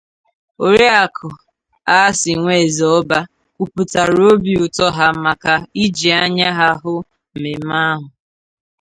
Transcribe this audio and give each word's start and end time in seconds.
Oriakụ 0.67 1.27
Aghasinweze 1.91 2.83
Obah 2.97 3.25
kwupụtàrà 3.55 4.17
obi 4.31 4.51
ụtọ 4.65 4.85
ha 4.97 5.05
maka 5.23 5.53
iji 5.83 6.09
anya 6.21 6.47
ha 6.57 6.67
hụ 6.81 6.93
mmemme 7.33 7.75
ahụ 7.91 8.07